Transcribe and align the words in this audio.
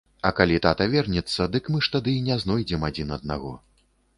А 0.27 0.29
калі 0.37 0.55
тата 0.65 0.87
вернецца, 0.93 1.47
дык 1.55 1.69
мы 1.75 1.83
ж 1.89 1.93
тады 1.97 2.17
не 2.31 2.41
знойдзем 2.45 2.89
адзін 2.91 3.17
аднаго. 3.19 3.57